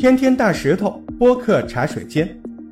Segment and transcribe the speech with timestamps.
[0.00, 2.26] 天天大石头播客茶水间，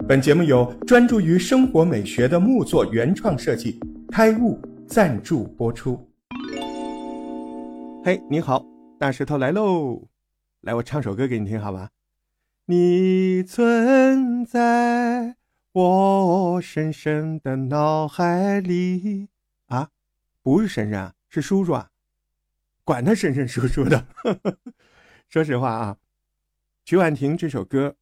[0.09, 3.79] 本节目由专注于生活美学的木作原创设计
[4.11, 6.09] 开悟赞助播出。
[8.03, 8.64] 嘿，你好，
[8.99, 10.09] 大石头来喽！
[10.62, 11.91] 来，我唱首歌给你听，好吧？
[12.64, 15.37] 你存在
[15.72, 19.29] 我深深的脑海里
[19.66, 19.91] 啊，
[20.42, 21.91] 不是婶婶啊，是叔叔啊，
[22.84, 24.06] 管他婶婶叔叔的。
[25.29, 25.98] 说实话啊。
[26.89, 27.95] 曲婉婷这首歌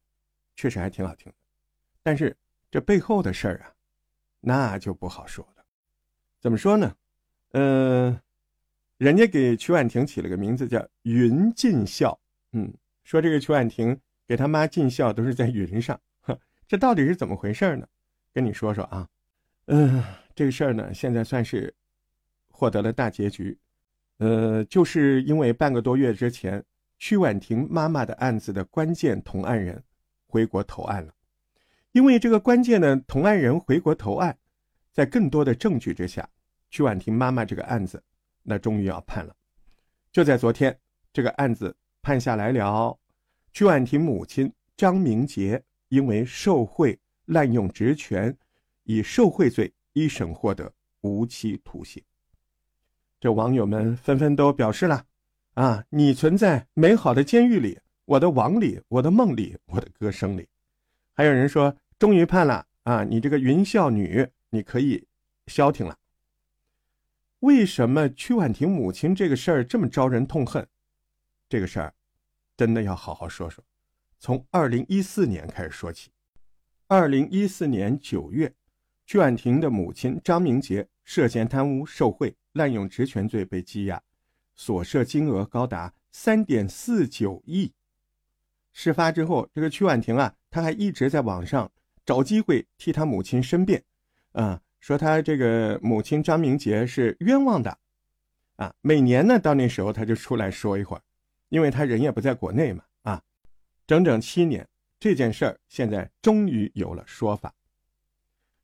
[0.55, 1.37] 确实还挺好听的，
[2.01, 2.33] 但是
[2.71, 3.75] 这背后的事儿啊，
[4.39, 5.65] 那就不好说了。
[6.39, 6.95] 怎么说呢？
[7.51, 8.17] 嗯，
[8.97, 12.17] 人家给曲婉婷起了个名字叫“云尽孝”。
[12.53, 12.73] 嗯，
[13.03, 15.99] 说这个曲婉婷给他妈尽孝都是在云上，
[16.65, 17.85] 这到底是怎么回事呢？
[18.33, 19.05] 跟你说说啊。
[19.65, 20.01] 嗯，
[20.33, 21.75] 这个事儿呢，现在算是
[22.47, 23.57] 获得了大结局。
[24.19, 26.63] 呃，就是因为半个多月之前。
[26.97, 29.83] 曲婉婷妈妈的案子的关键同案人
[30.25, 31.13] 回国投案了，
[31.91, 34.37] 因为这个关键的同案人回国投案，
[34.91, 36.27] 在更多的证据之下，
[36.69, 38.03] 曲婉婷妈妈这个案子
[38.43, 39.35] 那终于要判了。
[40.11, 40.77] 就在昨天，
[41.13, 42.97] 这个案子判下来了，
[43.53, 48.35] 曲婉婷母亲张明杰因为受贿、滥用职权，
[48.83, 52.03] 以受贿罪一审获得无期徒刑。
[53.19, 55.05] 这网友们纷纷都表示了。
[55.57, 60.47] 啊，你存在美好的监狱里，我的网里，我的梦里，我的歌声里。
[61.15, 63.03] 还有人说，终于判了啊！
[63.03, 65.07] 你这个云孝女，你可以
[65.47, 65.97] 消停了。
[67.39, 70.67] 为什么曲婉婷母亲这个事儿这么招人痛恨？
[71.49, 71.91] 这个事儿
[72.55, 73.63] 真的要好好说说。
[74.19, 76.11] 从二零一四年开始说起。
[76.85, 78.53] 二零一四年九月，
[79.07, 83.99] 曲婉婷的母亲张明杰涉嫌贪污受贿、滥用职权罪被羁押。
[84.57, 87.71] 所涉金额高达三点四九亿。
[88.73, 91.71] 事发之后，这个曲婉婷啊，她还一直在网上
[92.05, 93.81] 找机会替她母亲申辩，
[94.33, 97.77] 啊，说她这个母亲张明杰是冤枉的，
[98.57, 101.01] 啊，每年呢到那时候她就出来说一会儿，
[101.49, 103.23] 因为她人也不在国内嘛，啊，
[103.87, 104.67] 整整七年，
[104.99, 107.53] 这件事儿现在终于有了说法。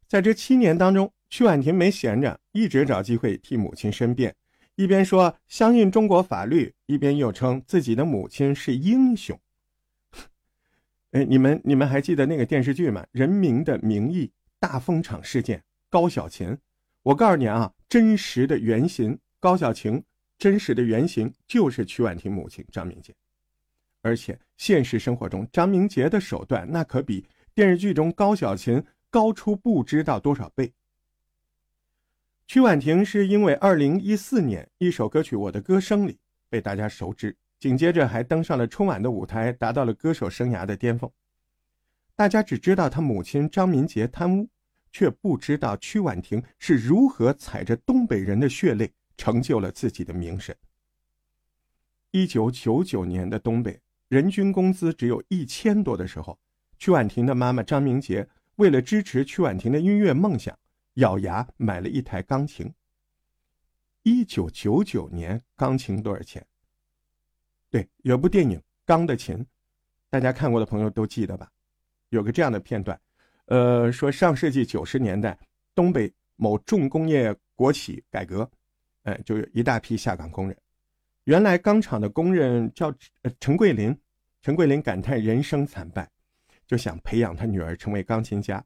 [0.08, 4.36] 在这七年当中，曲婉婷没闲着，一直找机会替母亲申辩。
[4.76, 9.40] 一边说相信中国法律，一边又称自己的母亲是英雄。
[11.12, 13.02] 哎，你们你们还记得那个电视剧吗？
[13.12, 14.26] 《人民的名义》
[14.60, 16.58] 大风场事件，高小琴。
[17.04, 20.04] 我告诉你啊，真实的原型高小琴，
[20.40, 23.14] 真实的原型就是曲婉婷母亲张明杰。
[24.02, 27.24] 而且现实生活中，张明杰的手段那可比
[27.54, 30.74] 电视剧中高小琴高出不知道多少倍。
[32.46, 36.14] 曲婉婷是因为2014年一首歌曲《我的歌声里》
[36.50, 41.10] 被大家熟知，紧接着还登上了春晚的舞台，达到了歌手生涯的巅峰。
[42.16, 44.48] 大家只知道他母亲张明杰贪污，
[44.92, 50.54] 却不知道曲婉婷是如何踩着东北人的血泪，成就了自己的名声。
[52.12, 53.80] 1999年的东北，
[54.10, 56.38] 人均工资只有一千多的时候，
[56.78, 58.28] 曲婉婷的妈妈张明杰
[58.58, 60.56] 为了支持曲婉婷的音乐梦想。
[60.96, 62.72] 咬牙买了一台钢琴。
[64.04, 66.46] 一九九九年，钢琴多少钱？
[67.70, 69.38] 对，有部电影《钢的琴》，
[70.10, 71.50] 大家看过的朋友都记得吧？
[72.10, 73.00] 有个这样的片段，
[73.46, 75.40] 呃，说上世纪九十年代，
[75.74, 78.48] 东北某重工业国企改革，
[79.04, 80.58] 哎，就有一大批下岗工人。
[81.24, 82.94] 原来钢厂的工人叫
[83.40, 83.98] 陈桂林，
[84.42, 86.12] 陈桂林感叹人生惨败，
[86.68, 88.64] 就想培养他女儿成为钢琴家，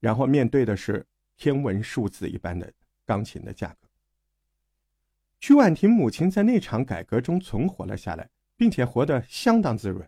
[0.00, 1.06] 然后面对的是。
[1.40, 2.70] 天文数字一般的
[3.06, 3.88] 钢琴的价格。
[5.40, 8.28] 曲婉婷母亲在那场改革中存活了下来，
[8.58, 10.06] 并且活得相当滋润。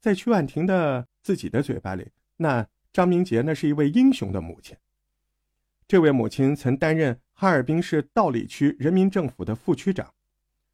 [0.00, 4.74] 在曲婉婷的自己的嘴巴里，那张明杰那是一位英雄的母亲。
[5.86, 10.14] 这位母亲曾担任哈尔滨市道里区人民政府的副区长，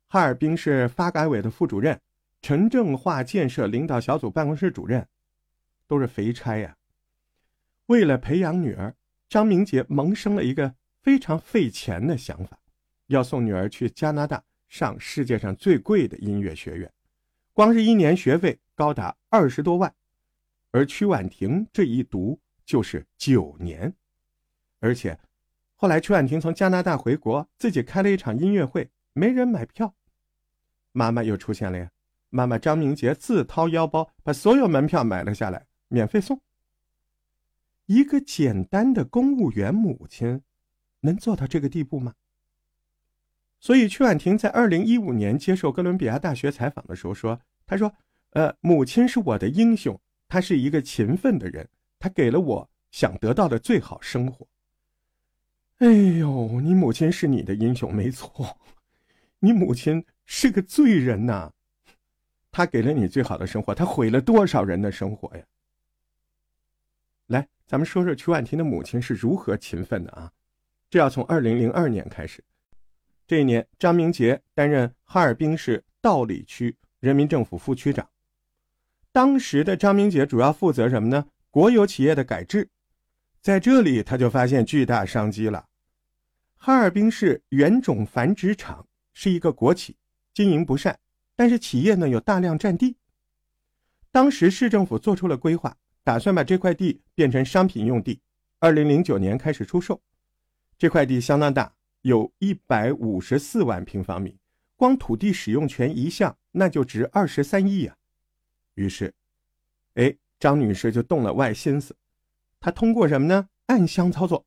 [0.06, 2.01] 哈尔滨市发改委的副主任，
[2.41, 5.09] 城镇化建设领导小组办公室主任，
[5.89, 6.77] 都是肥差呀。
[7.86, 8.95] 为了培养女儿。
[9.28, 12.59] 张明杰萌生了一个非常费钱的想法，
[13.09, 16.91] 要送女儿去加拿大上世界上最贵的音乐学院，
[17.53, 19.92] 光是一年学费高达二十多万，
[20.71, 23.92] 而曲婉婷这一读就是九年，
[24.80, 25.18] 而且
[25.74, 29.94] 后来曲婉婷从加拿大回国，自己开了一场音乐会，没人买票，
[30.92, 31.91] 妈妈又出现了呀，
[32.30, 36.41] 妈妈张明杰自掏腰包把所有门票买了下来，免费送。
[37.86, 40.42] 一个简单的公务员母亲，
[41.01, 42.15] 能做到这个地步吗？
[43.60, 47.95] 所以，曲婉婷在二零一五年接受哥伦比亚大学采访的时候说：“她说，
[48.31, 49.98] 呃，母亲是我的英雄，
[50.28, 51.66] 她是一个勤奋的人，
[51.98, 54.47] 她给了我想得到的最好生活。
[55.78, 58.59] 哎呦，你母亲是你的英雄，没错，
[59.39, 61.51] 你母亲是个罪人呐，
[62.51, 65.45] 她给了你最好的生活，她毁了多少人的生活呀？
[67.28, 70.31] 来，咱们说说曲婉婷的母亲是如何勤奋的啊？
[70.91, 72.45] 这要从二零零二年开始。
[73.27, 78.07] 这一年，张明杰担任哈尔滨市道里区人民政府副区长。
[79.13, 81.27] 当时的张明杰主要负责什么呢？
[81.51, 82.69] 国有企业的改制。
[83.41, 85.67] 在这里，他就发现巨大商机了。
[86.57, 89.97] 哈尔滨市原种繁殖场是一个国企，
[90.33, 90.99] 经营不善，
[91.37, 92.97] 但是企业呢有大量占地。
[94.10, 98.21] 当时市政府做出了规划，打算把这块地变成商品用地。
[98.60, 100.01] 二零零九年开始出售，
[100.78, 101.72] 这块地相当大。
[102.03, 104.36] 有一百五十四万平方米，
[104.77, 107.97] 光土地使用权一项那就值二十三亿啊！
[108.74, 109.15] 于是，
[109.95, 111.97] 哎，张女士就动了歪心思，
[112.60, 113.48] 她通过什么呢？
[113.68, 114.45] 暗箱操作，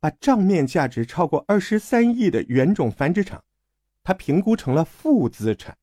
[0.00, 3.44] 把账面价值超过二十三亿的原种繁殖场，
[4.02, 5.78] 她评估成了负资产。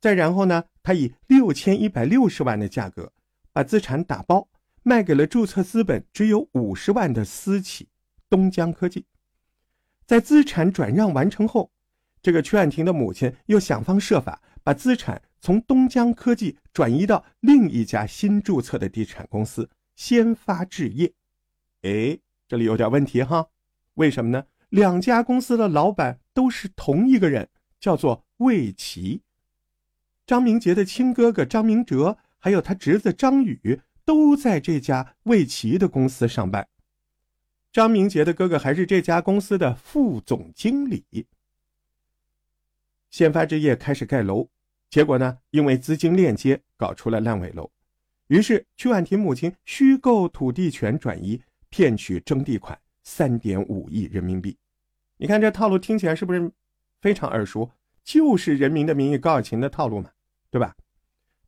[0.00, 3.12] 再然后呢，她以六千一百六十万的价格
[3.56, 4.46] 把资产打包
[4.82, 7.88] 卖给了注册资本只有五十万的私企
[8.28, 9.06] 东江科技。
[10.04, 11.70] 在资产转让完成后，
[12.20, 21.14] 这个曲婉婷的母亲又想方设法把资产从东江科技转移到另一家新注册的地产公司先发置业。
[21.80, 23.48] 哎，这里有点问题哈？
[23.94, 24.44] 为什么呢？
[24.68, 27.48] 两家公司的老板都是同一个人，
[27.80, 29.22] 叫做魏奇。
[30.26, 36.68] 张明杰的亲哥哥张明哲，还有他侄子张宇，都在这家魏奇的公司上班。
[37.72, 41.26] 张明杰的哥哥还是这家公司的副总经理。
[43.10, 44.48] 先发置业开始盖楼，
[44.88, 47.68] 结果呢，因为资金链接搞出了烂尾楼，
[48.28, 54.56] 于是曲婉婷母亲虚构土地权转移，骗取征地款三点五亿人民币。
[55.16, 56.48] 你看这套路听起来是不是
[57.00, 57.68] 非常耳熟？
[58.04, 60.12] 就是《人民的名义》高小琴的套路嘛，
[60.48, 60.76] 对吧？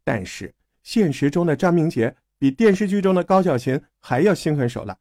[0.03, 0.53] 但是
[0.89, 4.97] 现实中的张明杰比电视剧中的高小琴还要心狠手辣。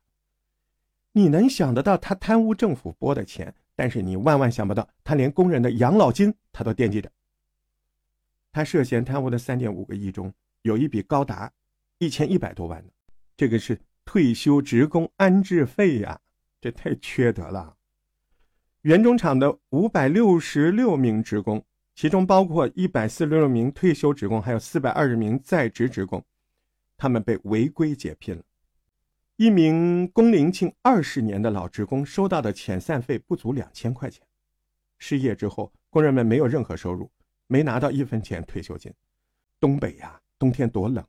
[1.14, 7.10] 你能想得到他贪污政府拨的钱，但是你万万想不到，他连工人的养老金他都惦记着。
[8.52, 11.50] 他涉嫌贪污的三点五个亿中，有一笔高达
[12.00, 12.92] 一千一百多万的，
[13.38, 16.20] 这个是退休职工安置费呀，
[16.60, 17.78] 这太缺德了。
[18.82, 21.64] 原中厂的五百六十六名职工，
[21.98, 26.24] 其中包括一百四十六名退休职工，还有四百二十名在职职工，
[26.96, 28.44] 他们被违规解聘了。
[29.36, 34.24] 一名工龄近二十年的老职工收到的遣散费不足两千块钱，
[35.00, 37.10] 失业之后，工人们没有任何收入，
[37.48, 38.94] 没拿到一分钱退休金。
[39.60, 41.04] 东北呀，冬天多冷，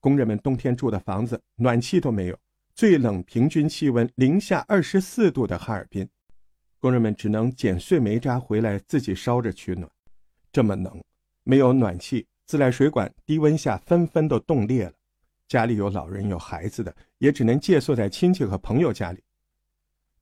[0.00, 2.36] 工人们冬天住的房子暖气都没有，
[2.74, 6.08] 最冷平均气温零下二十四度的哈尔滨，
[6.80, 9.88] 工人们只能捡碎煤渣回来自己烧着取暖。
[10.56, 11.04] 这么冷，
[11.42, 14.92] 没有暖气，自来水管低温下纷纷都冻裂了。
[15.46, 19.22] 家里有老人有孩子的，也只能借宿在亲戚和朋友家里。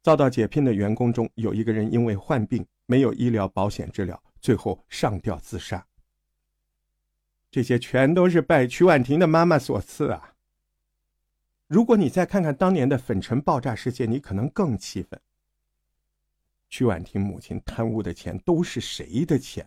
[0.02, 5.86] 遭到解聘的员工中，有一个人因为患病没有医疗保险治疗，最后上吊自杀。
[7.48, 10.34] 这些全都是拜曲婉婷的妈妈所赐啊！
[11.68, 15.20] 如果你再看看当年的粉尘爆炸事件，你可能更气愤。
[16.68, 19.64] 曲婉婷母亲贪污的钱都是谁的钱？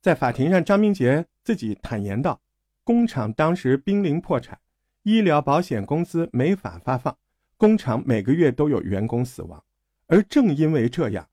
[0.00, 2.40] 在法庭上，张明杰自己坦言道。
[2.82, 4.58] 工厂当时濒临破产，
[5.02, 7.16] 医疗保险公司没法发放，
[7.56, 9.62] 工厂每个月都有员工死亡。
[10.06, 11.28] 而正因为这样，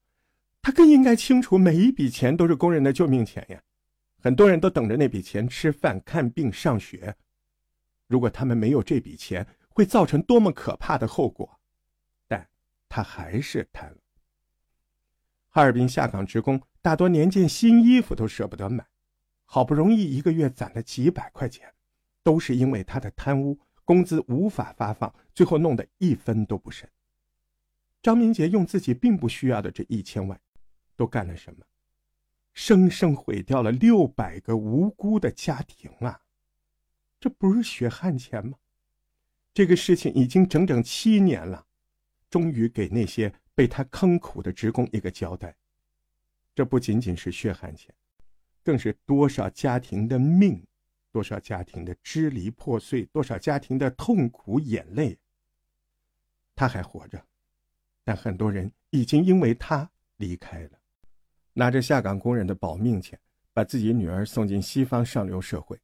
[0.61, 3.63] 他更应该清楚每一笔钱都是工人的救命钱呀！
[4.19, 7.15] 很多人都等着那笔钱吃饭、看病、上学。
[8.07, 11.59] 如果他们没有这笔钱，会造成多么可怕的后果？
[12.27, 12.47] 但
[12.89, 13.97] 他还是贪了。
[15.57, 18.85] 哈尔滨下岗职工大多连件新衣服都舍不得买。
[19.43, 21.73] 好不容易一个月攒了几百块钱，
[22.21, 26.87] 都是因为他的贪污，工资无法发放，最后弄得一分都不剩。
[28.03, 30.39] 张明杰用自己并不需要的这一千万，
[30.95, 31.65] 都干了什么？
[32.53, 36.21] 生生毁掉了六百个无辜的家庭啊！
[37.19, 38.59] 这不是血汗钱吗？
[39.55, 41.65] 这个事情已经整整七年了，
[42.29, 45.55] 终于给那些被他坑苦的职工一个交代。
[46.53, 47.91] 这不仅仅是血汗钱。
[48.63, 50.61] 更是多少家庭的命，
[51.11, 55.17] 多少家庭的支离破碎，多少家庭的痛苦眼泪。
[56.53, 57.25] 他还活着，
[58.03, 60.71] 但很多人已经因为他离开了。
[61.53, 63.17] 拿着下岗工人的保命钱，
[63.53, 65.79] 把自己女儿送进西方上流社会。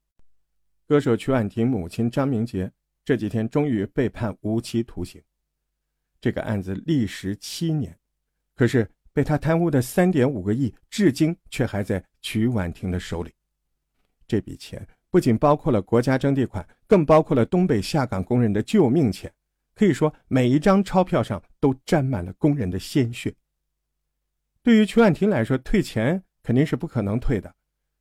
[0.86, 2.72] 歌手曲婉婷母亲张明杰
[3.04, 5.24] 这几天终于被判无期徒刑。
[6.24, 7.94] 这个案子历时七年，
[8.56, 13.34] 可是被他贪污的三点五个亿，至今却还在曲婉婷的手里。
[14.26, 19.30] 这笔钱不仅包括了国家征地款，更包括了东北下岗工人的救命钱。
[19.76, 23.36] 可以说，每一张钞票上都沾满了工人的鲜血。
[24.62, 27.54] 对于曲婉婷来说，退钱肯定是不可能退的。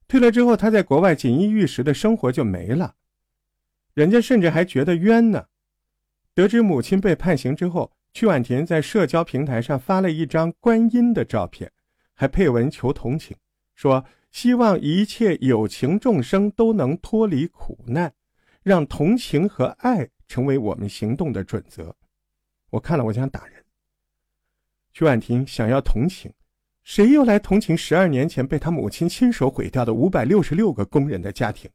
[0.07, 2.95] 退了之后，他在国外锦衣玉食的生活就没了。
[3.95, 5.49] 人家甚至还觉得冤呢。
[6.35, 11.73] 得知母亲被判刑之后，曲婉婷在社交平台上发了一张观音的照片，
[12.15, 13.37] 还配文求同情，
[13.75, 18.13] 说希望一切有情众生都能脱离苦难，
[18.63, 21.95] 让同情和爱成为我们行动的准则。
[22.71, 23.65] 我看了，我想打人。
[24.93, 26.31] 曲婉婷想要同情，
[26.85, 31.71] 谁又来同情十二年前被他母亲亲手毁掉的五百六十六个工人的家庭？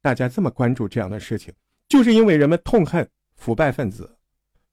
[0.00, 1.52] 大家这么关注这样的事情，
[1.88, 4.15] 就是因为人们痛恨腐败分子。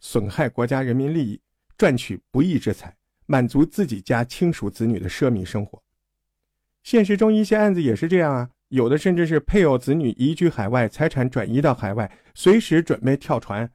[0.03, 1.39] 损害国家人民利益，
[1.77, 2.93] 赚取不义之财，
[3.25, 5.81] 满足自己家亲属子女的奢靡生活。
[6.83, 13.72] 现实中一些案子也是这样啊，有的甚至是配偶子女移居海外，财产转移到海外，随时准备跳船。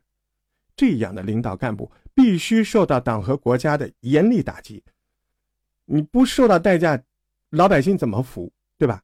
[0.77, 4.85] 这样的领导干部必须受到党和国家的严厉打击。
[5.87, 7.03] 你不受到代价，
[7.49, 8.53] 老百姓怎么服？
[8.77, 9.03] 对吧？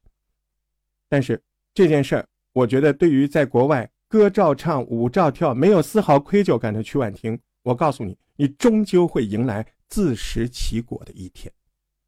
[1.09, 1.41] 但是
[1.73, 3.89] 这件事儿，我觉得对于在国外。
[4.15, 11.51] 歌照唱，舞照跳，没有丝毫愧疚感的曲婉婷，我告诉你，你终究会迎来自食其果的一天。